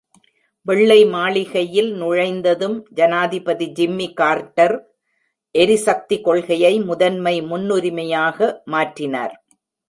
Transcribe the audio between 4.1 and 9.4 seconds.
Carter எரிசக்தி கொள்கையை முதன்மை முன்னுரிமையாக மாற்றினார்.